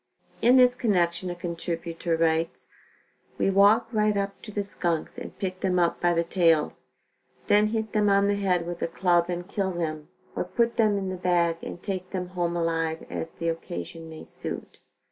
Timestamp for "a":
1.29-1.35, 8.81-8.87